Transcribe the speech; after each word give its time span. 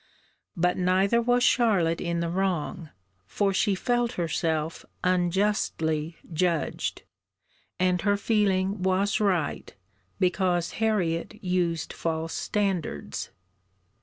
But 0.57 0.77
neither 0.77 1.21
was 1.21 1.43
Charlotte 1.43 2.01
in 2.01 2.21
the 2.21 2.29
wrong, 2.31 2.89
for 3.27 3.53
she 3.53 3.75
felt 3.75 4.13
herself 4.13 4.83
unjustly 5.03 6.17
judged; 6.33 7.03
and 7.79 8.01
her 8.01 8.17
feeling 8.17 8.81
was 8.81 9.19
right, 9.19 9.71
because 10.19 10.71
Harriet 10.81 11.37
used 11.43 11.93
false 11.93 12.33
standards. 12.33 13.29